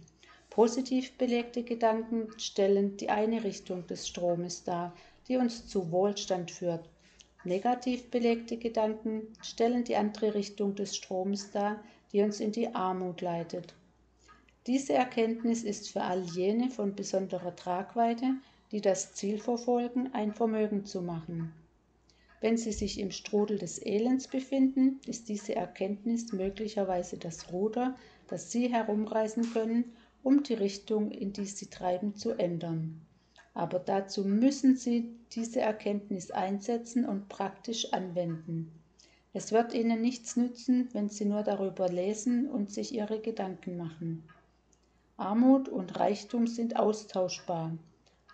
Positiv 0.54 1.14
belegte 1.18 1.64
Gedanken 1.64 2.28
stellen 2.38 2.96
die 2.98 3.10
eine 3.10 3.44
Richtung 3.44 3.88
des 3.88 4.08
Stromes 4.08 4.64
dar, 4.64 4.94
die 5.28 5.38
uns 5.38 5.66
zu 5.68 5.92
Wohlstand 5.92 6.52
führt. 6.52 6.88
Negativ 7.44 8.12
belegte 8.12 8.58
Gedanken 8.58 9.24
stellen 9.42 9.84
die 9.84 9.96
andere 9.96 10.36
Richtung 10.36 10.76
des 10.76 10.96
Stromes 10.96 11.50
dar, 11.50 11.84
die 12.12 12.22
uns 12.22 12.40
in 12.40 12.52
die 12.52 12.68
Armut 12.76 13.22
leitet. 13.22 13.74
Diese 14.68 14.94
Erkenntnis 14.94 15.64
ist 15.64 15.90
für 15.90 16.04
all 16.04 16.22
jene 16.22 16.70
von 16.70 16.94
besonderer 16.94 17.56
Tragweite, 17.56 18.36
die 18.72 18.80
das 18.80 19.16
Ziel 19.16 19.40
verfolgen, 19.40 20.12
ein 20.14 20.36
Vermögen 20.36 20.86
zu 20.86 21.02
machen. 21.02 21.52
Wenn 22.42 22.58
Sie 22.58 22.74
sich 22.74 23.00
im 23.00 23.10
Strudel 23.10 23.58
des 23.58 23.84
Elends 23.84 24.28
befinden, 24.28 25.00
ist 25.08 25.30
diese 25.30 25.56
Erkenntnis 25.56 26.32
möglicherweise 26.32 27.18
das 27.18 27.52
Ruder, 27.52 27.96
das 28.28 28.52
Sie 28.52 28.72
herumreißen 28.72 29.52
können, 29.52 29.94
um 30.24 30.42
die 30.44 30.54
Richtung, 30.54 31.12
in 31.12 31.34
die 31.34 31.46
sie 31.46 31.68
treiben, 31.68 32.16
zu 32.16 32.32
ändern. 32.32 33.02
Aber 33.54 33.78
dazu 33.80 34.24
müssen 34.24 34.78
sie 34.78 35.14
diese 35.34 35.62
Erkenntnis 35.62 36.32
einsetzen 36.32 37.06
und 37.06 37.30
praktisch 37.30 37.94
anwenden. 37.94 38.72
Es 39.34 39.52
wird 39.52 39.74
ihnen 39.74 40.02
nichts 40.02 40.36
nützen, 40.36 40.90
wenn 40.94 41.10
sie 41.10 41.26
nur 41.26 41.44
darüber 41.44 41.90
lesen 41.90 42.50
und 42.50 42.72
sich 42.72 42.94
ihre 42.94 43.20
Gedanken 43.20 43.78
machen. 43.78 44.24
Armut 45.18 45.70
und 45.70 46.00
Reichtum 46.00 46.48
sind 46.48 46.78
austauschbar. 46.78 47.78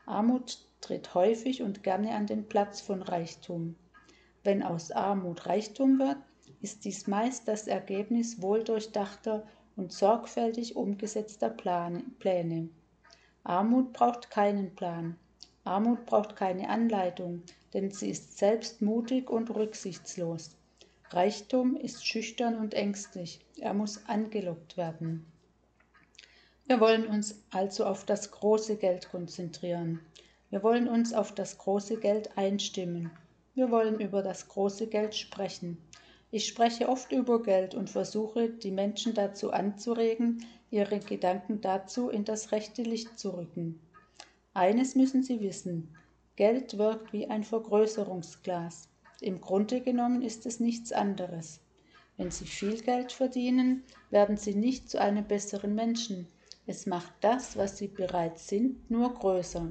Armut 0.05 0.59
tritt 0.81 1.13
häufig 1.13 1.61
und 1.61 1.83
gerne 1.83 2.15
an 2.15 2.27
den 2.27 2.47
Platz 2.47 2.81
von 2.81 3.01
Reichtum. 3.01 3.75
Wenn 4.43 4.63
aus 4.63 4.91
Armut 4.91 5.45
Reichtum 5.45 5.99
wird, 5.99 6.17
ist 6.61 6.85
dies 6.85 7.07
meist 7.07 7.47
das 7.47 7.67
Ergebnis 7.67 8.41
wohldurchdachter 8.41 9.45
und 9.79 9.93
sorgfältig 9.93 10.75
umgesetzter 10.75 11.49
Plan, 11.49 12.03
Pläne. 12.19 12.67
Armut 13.45 13.93
braucht 13.93 14.29
keinen 14.29 14.75
Plan. 14.75 15.15
Armut 15.63 16.05
braucht 16.05 16.35
keine 16.35 16.69
Anleitung, 16.69 17.43
denn 17.73 17.89
sie 17.89 18.09
ist 18.09 18.37
selbst 18.37 18.81
mutig 18.81 19.29
und 19.29 19.49
rücksichtslos. 19.49 20.51
Reichtum 21.11 21.77
ist 21.77 22.05
schüchtern 22.05 22.57
und 22.57 22.73
ängstlich. 22.73 23.39
Er 23.57 23.73
muss 23.73 24.05
angelockt 24.05 24.75
werden. 24.75 25.25
Wir 26.67 26.81
wollen 26.81 27.07
uns 27.07 27.41
also 27.49 27.85
auf 27.85 28.05
das 28.05 28.31
große 28.31 28.75
Geld 28.75 29.09
konzentrieren. 29.09 30.01
Wir 30.49 30.61
wollen 30.61 30.89
uns 30.89 31.13
auf 31.13 31.33
das 31.33 31.57
große 31.57 31.97
Geld 31.97 32.37
einstimmen. 32.37 33.11
Wir 33.55 33.71
wollen 33.71 33.99
über 33.99 34.21
das 34.23 34.49
große 34.49 34.87
Geld 34.87 35.15
sprechen. 35.15 35.77
Ich 36.31 36.45
spreche 36.45 36.89
oft 36.89 37.11
über 37.11 37.41
Geld 37.41 37.73
und 37.73 37.89
versuche, 37.89 38.49
die 38.49 38.71
Menschen 38.71 39.15
dazu 39.15 39.51
anzuregen, 39.51 40.45
ihre 40.69 40.99
Gedanken 40.99 41.59
dazu 41.61 42.09
in 42.09 42.23
das 42.23 42.51
rechte 42.51 42.83
Licht 42.83 43.17
zu 43.17 43.31
rücken. 43.31 43.79
Eines 44.53 44.93
müssen 44.93 45.23
Sie 45.23 45.41
wissen, 45.41 45.95
Geld 46.35 46.77
wirkt 46.77 47.13
wie 47.13 47.27
ein 47.27 47.43
Vergrößerungsglas. 47.43 48.89
Im 49.21 49.41
Grunde 49.41 49.81
genommen 49.81 50.21
ist 50.21 50.45
es 50.45 50.59
nichts 50.59 50.91
anderes. 50.91 51.59
Wenn 52.15 52.31
Sie 52.31 52.45
viel 52.45 52.79
Geld 52.81 53.11
verdienen, 53.11 53.83
werden 54.11 54.37
Sie 54.37 54.53
nicht 54.53 54.89
zu 54.89 55.01
einem 55.01 55.25
besseren 55.25 55.73
Menschen. 55.73 56.27
Es 56.67 56.85
macht 56.85 57.13
das, 57.21 57.57
was 57.57 57.77
Sie 57.77 57.87
bereits 57.87 58.47
sind, 58.47 58.91
nur 58.91 59.13
größer. 59.13 59.67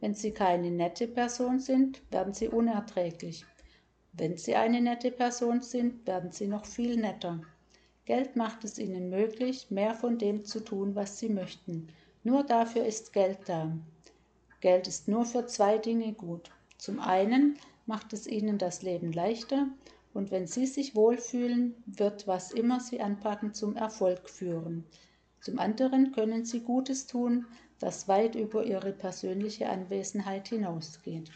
Wenn 0.00 0.14
Sie 0.14 0.30
keine 0.30 0.70
nette 0.70 1.06
Person 1.06 1.58
sind, 1.60 2.00
werden 2.10 2.32
Sie 2.32 2.48
unerträglich. 2.48 3.44
Wenn 4.18 4.38
Sie 4.38 4.54
eine 4.54 4.80
nette 4.80 5.10
Person 5.10 5.60
sind, 5.60 6.06
werden 6.06 6.32
Sie 6.32 6.46
noch 6.46 6.64
viel 6.64 6.96
netter. 6.96 7.42
Geld 8.06 8.34
macht 8.34 8.64
es 8.64 8.78
Ihnen 8.78 9.10
möglich, 9.10 9.70
mehr 9.70 9.94
von 9.94 10.16
dem 10.16 10.44
zu 10.44 10.60
tun, 10.60 10.94
was 10.94 11.18
Sie 11.18 11.28
möchten. 11.28 11.88
Nur 12.24 12.42
dafür 12.42 12.86
ist 12.86 13.12
Geld 13.12 13.40
da. 13.46 13.76
Geld 14.60 14.86
ist 14.88 15.06
nur 15.06 15.26
für 15.26 15.44
zwei 15.46 15.76
Dinge 15.76 16.14
gut. 16.14 16.50
Zum 16.78 16.98
einen 16.98 17.58
macht 17.84 18.14
es 18.14 18.26
Ihnen 18.26 18.56
das 18.56 18.80
Leben 18.80 19.12
leichter 19.12 19.68
und 20.14 20.30
wenn 20.30 20.46
Sie 20.46 20.66
sich 20.66 20.96
wohlfühlen, 20.96 21.74
wird 21.84 22.26
was 22.26 22.52
immer 22.52 22.80
Sie 22.80 23.00
anpacken 23.00 23.52
zum 23.52 23.76
Erfolg 23.76 24.30
führen. 24.30 24.84
Zum 25.42 25.58
anderen 25.58 26.12
können 26.12 26.46
Sie 26.46 26.60
Gutes 26.60 27.06
tun, 27.06 27.44
das 27.80 28.08
weit 28.08 28.34
über 28.34 28.64
Ihre 28.64 28.92
persönliche 28.92 29.68
Anwesenheit 29.68 30.48
hinausgeht. 30.48 31.30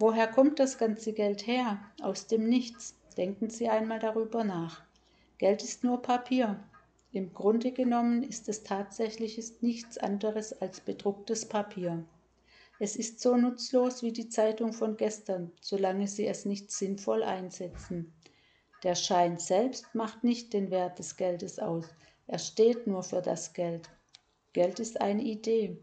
Woher 0.00 0.28
kommt 0.28 0.60
das 0.60 0.78
ganze 0.78 1.12
Geld 1.12 1.46
her? 1.46 1.80
Aus 2.00 2.26
dem 2.26 2.48
Nichts. 2.48 2.94
Denken 3.16 3.50
Sie 3.50 3.68
einmal 3.68 3.98
darüber 3.98 4.44
nach. 4.44 4.84
Geld 5.38 5.64
ist 5.64 5.82
nur 5.82 6.00
Papier. 6.00 6.62
Im 7.10 7.34
Grunde 7.34 7.72
genommen 7.72 8.22
ist 8.22 8.48
es 8.48 8.62
tatsächlich 8.62 9.40
nichts 9.60 9.98
anderes 9.98 10.52
als 10.60 10.80
bedrucktes 10.80 11.48
Papier. 11.48 12.04
Es 12.78 12.94
ist 12.94 13.18
so 13.18 13.36
nutzlos 13.36 14.04
wie 14.04 14.12
die 14.12 14.28
Zeitung 14.28 14.72
von 14.72 14.96
gestern, 14.96 15.50
solange 15.60 16.06
Sie 16.06 16.28
es 16.28 16.44
nicht 16.44 16.70
sinnvoll 16.70 17.24
einsetzen. 17.24 18.12
Der 18.84 18.94
Schein 18.94 19.38
selbst 19.38 19.92
macht 19.96 20.22
nicht 20.22 20.52
den 20.52 20.70
Wert 20.70 21.00
des 21.00 21.16
Geldes 21.16 21.58
aus. 21.58 21.86
Er 22.28 22.38
steht 22.38 22.86
nur 22.86 23.02
für 23.02 23.20
das 23.20 23.52
Geld. 23.52 23.90
Geld 24.52 24.78
ist 24.78 25.00
eine 25.00 25.22
Idee. 25.22 25.80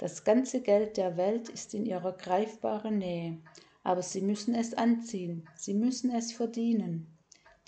Das 0.00 0.24
ganze 0.24 0.62
Geld 0.62 0.96
der 0.96 1.18
Welt 1.18 1.50
ist 1.50 1.74
in 1.74 1.84
ihrer 1.84 2.12
greifbaren 2.12 2.96
Nähe, 2.96 3.36
aber 3.82 4.00
sie 4.00 4.22
müssen 4.22 4.54
es 4.54 4.72
anziehen, 4.72 5.46
sie 5.56 5.74
müssen 5.74 6.10
es 6.10 6.32
verdienen. 6.32 7.18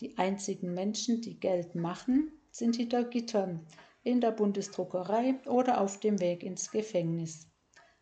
Die 0.00 0.16
einzigen 0.16 0.72
Menschen, 0.72 1.20
die 1.20 1.38
Geld 1.38 1.74
machen, 1.74 2.32
sind 2.50 2.76
hinter 2.76 3.04
Gittern, 3.04 3.66
in 4.02 4.22
der 4.22 4.30
Bundesdruckerei 4.30 5.40
oder 5.44 5.78
auf 5.78 6.00
dem 6.00 6.20
Weg 6.20 6.42
ins 6.42 6.70
Gefängnis. 6.70 7.48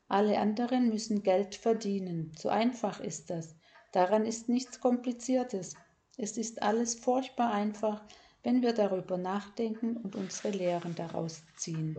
Alle 0.07 0.39
anderen 0.39 0.91
müssen 0.91 1.25
Geld 1.25 1.57
verdienen. 1.57 2.31
So 2.39 2.51
einfach 2.51 3.01
ist 3.01 3.31
das. 3.31 3.57
Daran 3.91 4.25
ist 4.25 4.49
nichts 4.49 4.79
Kompliziertes. 4.79 5.75
Es 6.17 6.37
ist 6.37 6.63
alles 6.63 6.95
furchtbar 6.95 7.53
einfach, 7.53 8.05
wenn 8.45 8.63
wir 8.63 8.75
darüber 8.75 9.19
nachdenken 9.19 9.97
und 9.97 10.15
unsere 10.15 10.51
Lehren 10.57 10.95
daraus 10.95 11.43
ziehen. 11.57 11.97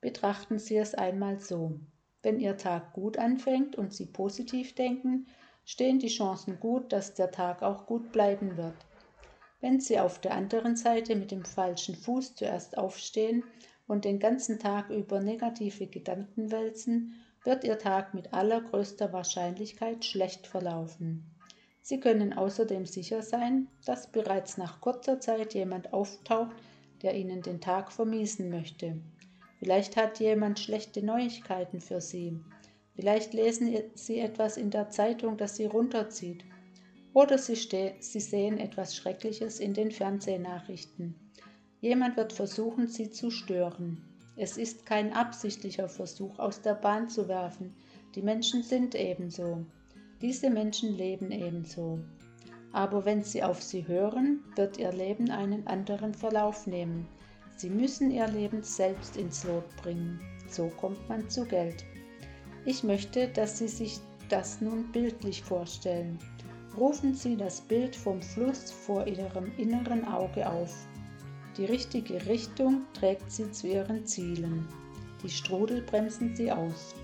Betrachten 0.00 0.58
Sie 0.58 0.76
es 0.76 0.94
einmal 0.94 1.38
so. 1.40 1.80
Wenn 2.22 2.40
Ihr 2.40 2.56
Tag 2.56 2.92
gut 2.92 3.18
anfängt 3.18 3.76
und 3.76 3.92
Sie 3.92 4.06
positiv 4.06 4.74
denken, 4.74 5.26
stehen 5.64 5.98
die 5.98 6.08
Chancen 6.08 6.60
gut, 6.60 6.92
dass 6.92 7.14
der 7.14 7.30
Tag 7.30 7.62
auch 7.62 7.86
gut 7.86 8.12
bleiben 8.12 8.56
wird. 8.56 8.76
Wenn 9.60 9.80
Sie 9.80 9.98
auf 9.98 10.20
der 10.20 10.34
anderen 10.34 10.76
Seite 10.76 11.16
mit 11.16 11.30
dem 11.30 11.44
falschen 11.44 11.94
Fuß 11.94 12.34
zuerst 12.34 12.76
aufstehen 12.78 13.42
und 13.86 14.04
den 14.04 14.18
ganzen 14.18 14.58
Tag 14.58 14.90
über 14.90 15.20
negative 15.20 15.86
Gedanken 15.86 16.50
wälzen, 16.50 17.14
wird 17.44 17.64
Ihr 17.64 17.78
Tag 17.78 18.12
mit 18.12 18.32
allergrößter 18.32 19.12
Wahrscheinlichkeit 19.12 20.04
schlecht 20.04 20.46
verlaufen. 20.46 21.24
Sie 21.80 22.00
können 22.00 22.32
außerdem 22.32 22.84
sicher 22.84 23.22
sein, 23.22 23.68
dass 23.84 24.10
bereits 24.10 24.58
nach 24.58 24.80
kurzer 24.80 25.20
Zeit 25.20 25.54
jemand 25.54 25.92
auftaucht, 25.92 26.56
der 27.02 27.14
Ihnen 27.14 27.42
den 27.42 27.60
Tag 27.60 27.92
vermiesen 27.92 28.50
möchte. 28.50 29.00
Vielleicht 29.58 29.96
hat 29.96 30.20
jemand 30.20 30.58
schlechte 30.58 31.04
Neuigkeiten 31.04 31.80
für 31.80 32.00
Sie. 32.00 32.38
Vielleicht 32.94 33.34
lesen 33.34 33.74
Sie 33.94 34.18
etwas 34.18 34.56
in 34.56 34.70
der 34.70 34.90
Zeitung, 34.90 35.36
das 35.36 35.56
Sie 35.56 35.66
runterzieht. 35.66 36.44
Oder 37.14 37.38
Sie, 37.38 37.54
Sie 37.54 38.20
sehen 38.20 38.58
etwas 38.58 38.94
Schreckliches 38.94 39.60
in 39.60 39.74
den 39.74 39.90
Fernsehnachrichten. 39.90 41.14
Jemand 41.80 42.16
wird 42.16 42.32
versuchen, 42.32 42.88
Sie 42.88 43.10
zu 43.10 43.30
stören. 43.30 44.02
Es 44.36 44.58
ist 44.58 44.84
kein 44.84 45.14
absichtlicher 45.14 45.88
Versuch, 45.88 46.38
aus 46.38 46.60
der 46.60 46.74
Bahn 46.74 47.08
zu 47.08 47.26
werfen. 47.28 47.74
Die 48.14 48.22
Menschen 48.22 48.62
sind 48.62 48.94
ebenso. 48.94 49.64
Diese 50.20 50.50
Menschen 50.50 50.96
leben 50.96 51.30
ebenso. 51.30 51.98
Aber 52.72 53.06
wenn 53.06 53.22
Sie 53.22 53.42
auf 53.42 53.62
sie 53.62 53.86
hören, 53.86 54.44
wird 54.54 54.78
Ihr 54.78 54.92
Leben 54.92 55.30
einen 55.30 55.66
anderen 55.66 56.12
Verlauf 56.12 56.66
nehmen. 56.66 57.08
Sie 57.56 57.70
müssen 57.70 58.10
Ihr 58.10 58.28
Leben 58.28 58.62
selbst 58.62 59.16
ins 59.16 59.44
Lot 59.44 59.64
bringen. 59.76 60.20
So 60.48 60.68
kommt 60.68 61.08
man 61.08 61.28
zu 61.28 61.44
Geld. 61.44 61.84
Ich 62.64 62.84
möchte, 62.84 63.28
dass 63.28 63.58
Sie 63.58 63.68
sich 63.68 63.98
das 64.28 64.60
nun 64.60 64.92
bildlich 64.92 65.42
vorstellen. 65.42 66.18
Rufen 66.76 67.14
Sie 67.14 67.36
das 67.36 67.62
Bild 67.62 67.96
vom 67.96 68.20
Fluss 68.20 68.70
vor 68.70 69.06
Ihrem 69.06 69.50
inneren 69.56 70.04
Auge 70.04 70.48
auf. 70.48 70.74
Die 71.56 71.64
richtige 71.64 72.26
Richtung 72.26 72.82
trägt 72.92 73.30
Sie 73.30 73.50
zu 73.50 73.68
Ihren 73.68 74.04
Zielen. 74.04 74.68
Die 75.22 75.30
Strudel 75.30 75.80
bremsen 75.82 76.36
Sie 76.36 76.52
aus. 76.52 76.94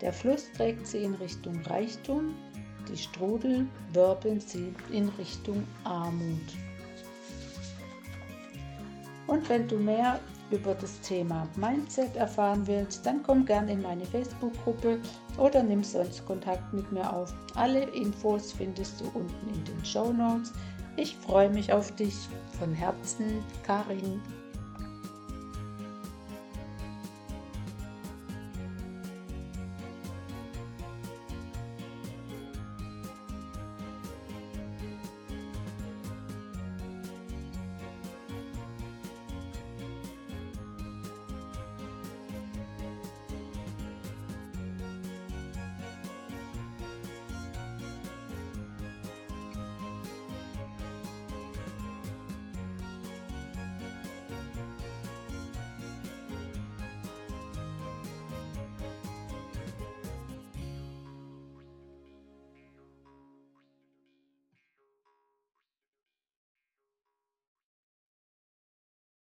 Der 0.00 0.12
Fluss 0.12 0.50
trägt 0.52 0.86
Sie 0.86 1.02
in 1.02 1.14
Richtung 1.14 1.60
Reichtum, 1.62 2.34
die 2.88 2.96
Strudel 2.96 3.66
wirbeln 3.92 4.40
Sie 4.40 4.72
in 4.92 5.08
Richtung 5.10 5.64
Armut. 5.84 6.69
Und 9.30 9.48
wenn 9.48 9.68
du 9.68 9.76
mehr 9.76 10.18
über 10.50 10.74
das 10.74 11.00
Thema 11.02 11.46
Mindset 11.54 12.16
erfahren 12.16 12.66
willst, 12.66 13.06
dann 13.06 13.22
komm 13.22 13.46
gern 13.46 13.68
in 13.68 13.80
meine 13.80 14.04
Facebook-Gruppe 14.04 14.98
oder 15.38 15.62
nimm 15.62 15.84
sonst 15.84 16.26
Kontakt 16.26 16.72
mit 16.74 16.90
mir 16.90 17.08
auf. 17.12 17.32
Alle 17.54 17.84
Infos 17.90 18.50
findest 18.50 19.00
du 19.00 19.04
unten 19.14 19.54
in 19.54 19.64
den 19.64 19.84
Show 19.84 20.12
Notes. 20.12 20.52
Ich 20.96 21.16
freue 21.16 21.48
mich 21.48 21.72
auf 21.72 21.94
dich. 21.94 22.16
Von 22.58 22.74
Herzen, 22.74 23.44
Karin. 23.62 24.20